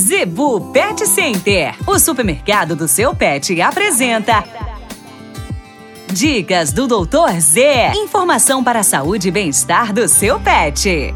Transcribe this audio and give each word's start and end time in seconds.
Zebu 0.00 0.72
Pet 0.72 1.06
Center, 1.06 1.74
o 1.86 1.98
supermercado 1.98 2.74
do 2.74 2.88
seu 2.88 3.14
pet, 3.14 3.60
apresenta. 3.60 4.42
Dicas 6.10 6.72
do 6.72 6.86
Doutor 6.86 7.38
Z. 7.38 7.92
Informação 7.94 8.64
para 8.64 8.80
a 8.80 8.82
saúde 8.82 9.28
e 9.28 9.30
bem-estar 9.30 9.92
do 9.92 10.08
seu 10.08 10.40
pet. 10.40 11.14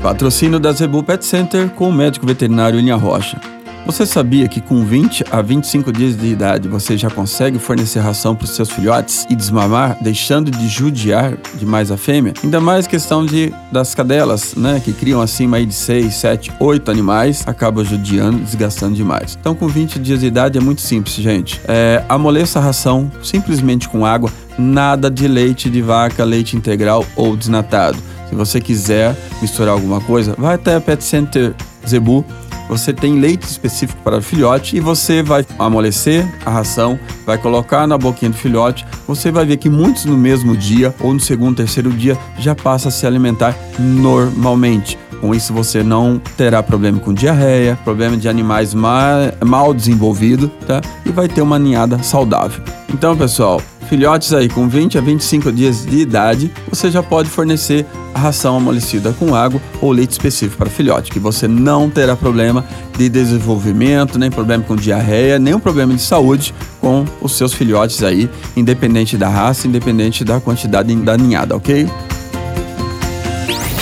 Patrocínio 0.00 0.58
da 0.58 0.72
Zebu 0.72 1.04
Pet 1.04 1.24
Center 1.24 1.70
com 1.70 1.88
o 1.88 1.92
médico 1.92 2.26
veterinário 2.26 2.80
Linha 2.80 2.96
Rocha. 2.96 3.40
Você 3.84 4.06
sabia 4.06 4.46
que 4.46 4.60
com 4.60 4.84
20 4.84 5.24
a 5.30 5.42
25 5.42 5.92
dias 5.92 6.16
de 6.16 6.28
idade 6.28 6.68
você 6.68 6.96
já 6.96 7.10
consegue 7.10 7.58
fornecer 7.58 7.98
ração 7.98 8.34
para 8.34 8.44
os 8.44 8.50
seus 8.50 8.70
filhotes 8.70 9.26
e 9.28 9.34
desmamar, 9.34 9.98
deixando 10.00 10.52
de 10.52 10.68
judiar 10.68 11.36
demais 11.58 11.90
a 11.90 11.96
fêmea? 11.96 12.32
Ainda 12.44 12.60
mais 12.60 12.86
questão 12.86 13.26
de 13.26 13.52
das 13.72 13.92
cadelas, 13.92 14.54
né, 14.54 14.80
que 14.82 14.92
criam 14.92 15.20
acima 15.20 15.56
aí 15.56 15.66
de 15.66 15.74
6, 15.74 16.14
7, 16.14 16.52
8 16.60 16.90
animais, 16.92 17.42
acaba 17.44 17.82
judiando, 17.82 18.38
desgastando 18.38 18.94
demais. 18.94 19.36
Então 19.38 19.52
com 19.52 19.66
20 19.66 19.98
dias 19.98 20.20
de 20.20 20.26
idade 20.26 20.56
é 20.56 20.60
muito 20.60 20.80
simples, 20.80 21.16
gente. 21.16 21.60
É, 21.66 22.04
amoleça 22.08 22.60
a 22.60 22.62
ração 22.62 23.10
simplesmente 23.20 23.88
com 23.88 24.06
água, 24.06 24.30
nada 24.56 25.10
de 25.10 25.26
leite 25.26 25.68
de 25.68 25.82
vaca, 25.82 26.24
leite 26.24 26.56
integral 26.56 27.04
ou 27.16 27.36
desnatado. 27.36 27.98
Se 28.28 28.34
você 28.36 28.60
quiser 28.60 29.16
misturar 29.42 29.74
alguma 29.74 30.00
coisa, 30.00 30.34
vai 30.38 30.54
até 30.54 30.76
a 30.76 30.80
Pet 30.80 31.02
Center 31.02 31.52
Zebu 31.86 32.24
você 32.68 32.92
tem 32.92 33.18
leite 33.18 33.42
específico 33.42 34.00
para 34.02 34.20
filhote 34.22 34.76
e 34.76 34.80
você 34.80 35.22
vai 35.22 35.44
amolecer 35.58 36.26
a 36.44 36.50
ração, 36.50 36.98
vai 37.26 37.38
colocar 37.38 37.86
na 37.86 37.98
boquinha 37.98 38.30
do 38.30 38.36
filhote. 38.36 38.86
Você 39.06 39.30
vai 39.30 39.44
ver 39.44 39.56
que 39.56 39.68
muitos 39.68 40.04
no 40.04 40.16
mesmo 40.16 40.56
dia 40.56 40.94
ou 41.00 41.12
no 41.12 41.20
segundo, 41.20 41.56
terceiro 41.56 41.90
dia 41.90 42.16
já 42.38 42.54
passa 42.54 42.88
a 42.88 42.90
se 42.90 43.06
alimentar 43.06 43.54
normalmente. 43.78 44.98
Com 45.20 45.34
isso 45.34 45.52
você 45.52 45.84
não 45.84 46.20
terá 46.36 46.62
problema 46.62 46.98
com 46.98 47.14
diarreia, 47.14 47.78
problema 47.84 48.16
de 48.16 48.28
animais 48.28 48.74
mal 48.74 49.72
desenvolvido, 49.72 50.48
tá? 50.66 50.80
E 51.06 51.10
vai 51.10 51.28
ter 51.28 51.42
uma 51.42 51.60
ninhada 51.60 52.02
saudável. 52.02 52.60
Então, 52.92 53.16
pessoal, 53.16 53.62
filhotes 53.92 54.32
aí 54.32 54.48
com 54.48 54.66
20 54.66 54.96
a 54.96 55.02
25 55.02 55.52
dias 55.52 55.84
de 55.84 55.98
idade, 55.98 56.50
você 56.66 56.90
já 56.90 57.02
pode 57.02 57.28
fornecer 57.28 57.84
a 58.14 58.18
ração 58.18 58.56
amolecida 58.56 59.12
com 59.12 59.34
água 59.34 59.60
ou 59.82 59.92
leite 59.92 60.12
específico 60.12 60.56
para 60.56 60.70
filhote, 60.70 61.10
que 61.10 61.18
você 61.18 61.46
não 61.46 61.90
terá 61.90 62.16
problema 62.16 62.64
de 62.96 63.10
desenvolvimento, 63.10 64.18
nem 64.18 64.30
problema 64.30 64.64
com 64.64 64.74
diarreia, 64.74 65.38
nenhum 65.38 65.60
problema 65.60 65.92
de 65.92 66.00
saúde 66.00 66.54
com 66.80 67.04
os 67.20 67.36
seus 67.36 67.52
filhotes 67.52 68.02
aí, 68.02 68.30
independente 68.56 69.18
da 69.18 69.28
raça, 69.28 69.68
independente 69.68 70.24
da 70.24 70.40
quantidade 70.40 70.94
da 70.96 71.18
ninhada, 71.18 71.54
ok? 71.54 71.86